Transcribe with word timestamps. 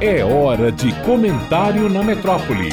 É 0.00 0.24
hora 0.24 0.70
de 0.70 0.94
comentário 1.04 1.88
na 1.88 2.04
metrópole. 2.04 2.68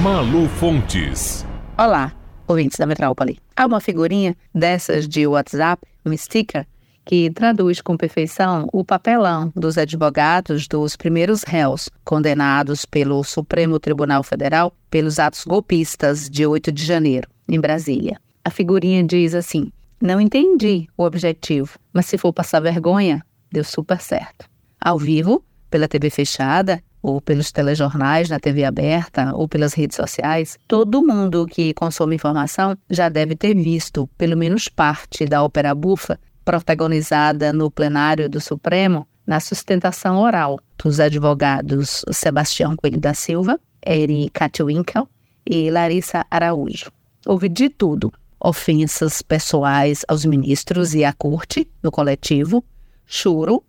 Malu 0.00 0.48
Fontes. 0.48 1.44
Olá, 1.76 2.12
ouvintes 2.46 2.78
da 2.78 2.86
metrópole. 2.86 3.40
Há 3.56 3.66
uma 3.66 3.80
figurinha 3.80 4.36
dessas 4.54 5.08
de 5.08 5.26
WhatsApp, 5.26 5.82
um 6.06 6.16
sticker, 6.16 6.64
que 7.04 7.28
traduz 7.28 7.80
com 7.80 7.96
perfeição 7.96 8.68
o 8.72 8.84
papelão 8.84 9.52
dos 9.56 9.76
advogados 9.76 10.68
dos 10.68 10.94
primeiros 10.94 11.42
réus 11.42 11.90
condenados 12.04 12.86
pelo 12.86 13.24
Supremo 13.24 13.80
Tribunal 13.80 14.22
Federal 14.22 14.72
pelos 14.88 15.18
atos 15.18 15.42
golpistas 15.44 16.30
de 16.30 16.46
8 16.46 16.70
de 16.70 16.84
janeiro, 16.84 17.28
em 17.48 17.58
Brasília. 17.58 18.16
A 18.44 18.50
figurinha 18.50 19.02
diz 19.02 19.34
assim: 19.34 19.72
Não 20.00 20.20
entendi 20.20 20.86
o 20.96 21.02
objetivo, 21.02 21.80
mas 21.92 22.06
se 22.06 22.16
for 22.16 22.32
passar 22.32 22.60
vergonha, 22.60 23.26
deu 23.50 23.64
super 23.64 24.00
certo. 24.00 24.51
Ao 24.84 24.98
vivo, 24.98 25.44
pela 25.70 25.86
TV 25.86 26.10
fechada, 26.10 26.82
ou 27.00 27.20
pelos 27.20 27.52
telejornais 27.52 28.28
na 28.28 28.40
TV 28.40 28.64
aberta, 28.64 29.32
ou 29.34 29.48
pelas 29.48 29.74
redes 29.74 29.96
sociais, 29.96 30.58
todo 30.66 31.06
mundo 31.06 31.46
que 31.46 31.72
consome 31.74 32.16
informação 32.16 32.76
já 32.90 33.08
deve 33.08 33.36
ter 33.36 33.54
visto 33.54 34.08
pelo 34.18 34.36
menos 34.36 34.68
parte 34.68 35.24
da 35.24 35.42
ópera 35.42 35.74
bufa 35.74 36.18
protagonizada 36.44 37.52
no 37.52 37.70
plenário 37.70 38.28
do 38.28 38.40
Supremo 38.40 39.06
na 39.26 39.38
sustentação 39.38 40.18
oral 40.18 40.58
dos 40.76 40.98
advogados 40.98 42.04
Sebastião 42.10 42.74
Coelho 42.76 43.00
da 43.00 43.14
Silva, 43.14 43.58
Eri 43.84 44.28
Katwinkel 44.30 45.08
e 45.46 45.70
Larissa 45.70 46.26
Araújo. 46.28 46.90
Houve 47.24 47.48
de 47.48 47.68
tudo: 47.68 48.12
ofensas 48.40 49.22
pessoais 49.22 50.04
aos 50.08 50.24
ministros 50.24 50.92
e 50.92 51.04
à 51.04 51.12
corte, 51.12 51.68
no 51.80 51.92
coletivo, 51.92 52.64
choro, 53.06 53.62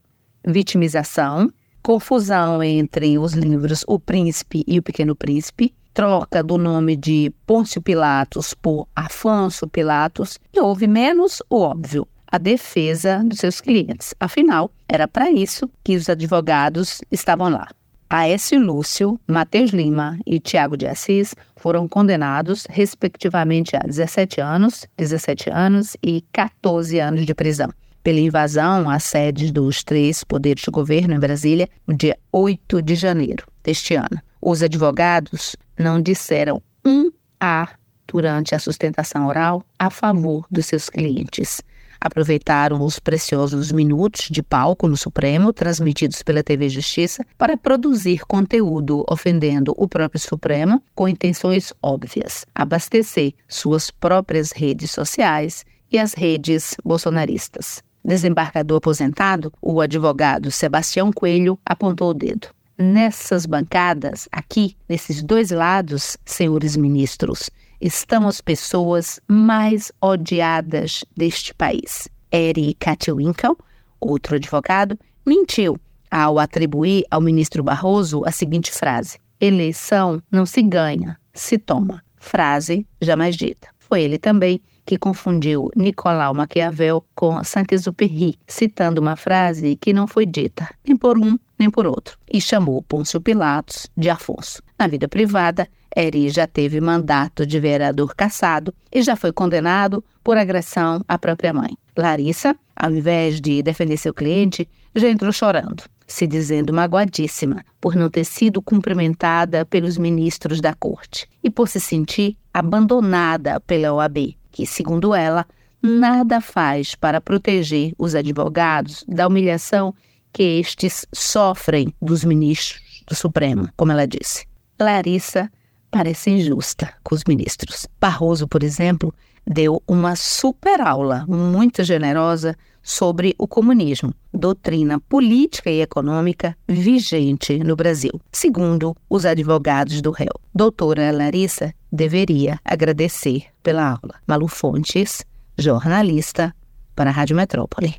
vitimização, 0.45 1.51
confusão 1.81 2.63
entre 2.63 3.17
os 3.17 3.33
livros 3.33 3.83
O 3.87 3.99
Príncipe 3.99 4.63
e 4.67 4.79
O 4.79 4.83
Pequeno 4.83 5.15
Príncipe, 5.15 5.73
troca 5.93 6.41
do 6.41 6.57
nome 6.57 6.95
de 6.95 7.31
Pôncio 7.45 7.81
Pilatos 7.81 8.53
por 8.53 8.87
Afonso 8.95 9.67
Pilatos, 9.67 10.39
e 10.53 10.59
houve 10.59 10.87
menos 10.87 11.41
o 11.49 11.59
óbvio, 11.59 12.07
a 12.25 12.37
defesa 12.37 13.21
dos 13.23 13.39
seus 13.39 13.61
clientes. 13.61 14.15
Afinal, 14.19 14.71
era 14.87 15.07
para 15.07 15.29
isso 15.29 15.69
que 15.83 15.95
os 15.95 16.09
advogados 16.09 17.01
estavam 17.11 17.49
lá. 17.49 17.67
Aécio 18.09 18.59
Lúcio, 18.59 19.19
Matheus 19.27 19.71
Lima 19.71 20.19
e 20.25 20.39
Tiago 20.39 20.77
de 20.77 20.87
Assis 20.87 21.35
foram 21.55 21.87
condenados, 21.87 22.65
respectivamente, 22.69 23.75
a 23.75 23.79
17 23.79 24.39
anos, 24.39 24.85
17 24.97 25.49
anos 25.49 25.97
e 26.01 26.23
14 26.31 26.99
anos 26.99 27.25
de 27.25 27.33
prisão 27.33 27.69
pela 28.03 28.19
invasão 28.19 28.89
às 28.89 29.03
sedes 29.03 29.51
dos 29.51 29.83
três 29.83 30.23
poderes 30.23 30.63
de 30.63 30.69
governo 30.69 31.13
em 31.13 31.19
Brasília 31.19 31.69
no 31.87 31.95
dia 31.95 32.17
8 32.31 32.81
de 32.81 32.95
janeiro 32.95 33.47
deste 33.63 33.95
ano. 33.95 34.21
Os 34.41 34.61
advogados 34.61 35.55
não 35.79 36.01
disseram 36.01 36.61
um 36.85 37.09
A 37.39 37.69
durante 38.05 38.53
a 38.53 38.59
sustentação 38.59 39.25
oral 39.27 39.63
a 39.79 39.89
favor 39.89 40.45
dos 40.51 40.65
seus 40.65 40.89
clientes. 40.89 41.61
Aproveitaram 41.99 42.83
os 42.83 42.99
preciosos 42.99 43.71
minutos 43.71 44.27
de 44.29 44.43
palco 44.43 44.89
no 44.89 44.97
Supremo, 44.97 45.53
transmitidos 45.53 46.21
pela 46.21 46.43
TV 46.43 46.67
Justiça, 46.67 47.25
para 47.37 47.55
produzir 47.55 48.25
conteúdo 48.27 49.05
ofendendo 49.09 49.73
o 49.77 49.87
próprio 49.87 50.19
Supremo 50.19 50.83
com 50.93 51.07
intenções 51.07 51.71
óbvias: 51.81 52.45
abastecer 52.53 53.33
suas 53.47 53.89
próprias 53.89 54.51
redes 54.51 54.91
sociais 54.91 55.63
e 55.89 55.97
as 55.97 56.13
redes 56.13 56.75
bolsonaristas 56.83 57.81
desembargador 58.03 58.77
aposentado, 58.77 59.51
o 59.61 59.79
advogado 59.81 60.51
Sebastião 60.51 61.11
Coelho 61.11 61.57
apontou 61.65 62.09
o 62.09 62.13
dedo. 62.13 62.47
Nessas 62.77 63.45
bancadas, 63.45 64.27
aqui, 64.31 64.75
nesses 64.89 65.21
dois 65.21 65.51
lados, 65.51 66.17
senhores 66.25 66.75
ministros, 66.75 67.49
estão 67.79 68.27
as 68.27 68.41
pessoas 68.41 69.19
mais 69.27 69.91
odiadas 70.01 71.05
deste 71.15 71.53
país. 71.53 72.07
Eri 72.31 72.73
Katwinkel, 72.73 73.57
outro 73.99 74.35
advogado, 74.35 74.97
mentiu 75.25 75.79
ao 76.09 76.39
atribuir 76.39 77.05
ao 77.11 77.21
ministro 77.21 77.63
Barroso 77.63 78.23
a 78.25 78.31
seguinte 78.31 78.71
frase: 78.71 79.19
eleição 79.39 80.21
não 80.31 80.45
se 80.45 80.61
ganha, 80.61 81.17
se 81.33 81.57
toma. 81.57 82.03
Frase 82.17 82.87
jamais 83.01 83.35
dita. 83.35 83.67
Foi 83.77 84.01
ele 84.01 84.17
também 84.17 84.61
que 84.85 84.97
confundiu 84.97 85.69
Nicolau 85.75 86.33
Maquiavel 86.33 87.03
com 87.15 87.43
Saint-Exupéry, 87.43 88.37
citando 88.47 89.01
uma 89.01 89.15
frase 89.15 89.75
que 89.75 89.93
não 89.93 90.07
foi 90.07 90.25
dita 90.25 90.69
nem 90.85 90.95
por 90.95 91.17
um 91.17 91.37
nem 91.57 91.69
por 91.69 91.85
outro, 91.85 92.17
e 92.29 92.41
chamou 92.41 92.81
Pôncio 92.81 93.21
Pilatos 93.21 93.87
de 93.95 94.09
Afonso. 94.09 94.61
Na 94.77 94.87
vida 94.87 95.07
privada, 95.07 95.67
Eri 95.95 96.29
já 96.29 96.45
teve 96.47 96.81
mandato 96.81 97.45
de 97.45 97.59
vereador 97.59 98.13
cassado 98.15 98.73
e 98.91 99.01
já 99.01 99.15
foi 99.15 99.31
condenado 99.31 100.03
por 100.23 100.37
agressão 100.37 101.01
à 101.07 101.17
própria 101.17 101.53
mãe. 101.53 101.77
Larissa, 101.95 102.55
ao 102.75 102.91
invés 102.91 103.39
de 103.39 103.61
defender 103.61 103.97
seu 103.97 104.13
cliente, 104.13 104.67
já 104.95 105.07
entrou 105.09 105.31
chorando, 105.31 105.83
se 106.07 106.27
dizendo 106.27 106.73
magoadíssima 106.73 107.63
por 107.79 107.95
não 107.95 108.09
ter 108.09 108.25
sido 108.25 108.61
cumprimentada 108.61 109.63
pelos 109.65 109.97
ministros 109.97 110.59
da 110.59 110.73
corte 110.73 111.29
e 111.43 111.49
por 111.49 111.69
se 111.69 111.79
sentir 111.79 112.35
abandonada 112.53 113.59
pela 113.61 113.93
OAB 113.93 114.35
que, 114.53 114.65
segundo 114.65 115.13
ela, 115.13 115.45
nada 115.81 116.39
faz 116.39 116.95
para 116.95 117.19
proteger 117.19 117.93
os 117.97 118.15
advogados 118.15 119.03
da 119.05 119.27
humilhação 119.27 119.93
que 120.31 120.43
estes 120.43 121.05
sofrem 121.11 121.93
dos 122.01 122.23
ministros 122.23 123.03
do 123.05 123.15
Supremo, 123.15 123.67
como 123.75 123.91
ela 123.91 124.07
disse. 124.07 124.47
Larissa 124.79 125.51
parece 125.91 126.29
injusta 126.29 126.93
com 127.03 127.13
os 127.13 127.23
ministros. 127.27 127.87
Barroso, 127.99 128.47
por 128.47 128.63
exemplo, 128.63 129.13
deu 129.45 129.83
uma 129.87 130.15
super 130.15 130.79
aula 130.79 131.25
muito 131.27 131.83
generosa 131.83 132.55
sobre 132.83 133.33
o 133.37 133.47
comunismo, 133.47 134.13
doutrina 134.33 134.99
política 134.99 135.71
e 135.71 135.81
econômica 135.81 136.55
vigente 136.67 137.57
no 137.59 137.75
Brasil, 137.75 138.19
segundo 138.31 138.95
os 139.09 139.25
advogados 139.25 140.01
do 140.01 140.11
réu. 140.11 140.33
Doutora 140.53 141.11
Larissa 141.11 141.73
deveria 141.91 142.59
agradecer 142.65 143.45
pela 143.63 143.87
aula. 143.89 144.15
Malu 144.27 144.47
Fontes, 144.47 145.25
jornalista 145.57 146.53
para 146.95 147.09
a 147.09 147.13
Rádio 147.13 147.35
Metrópole. 147.35 147.95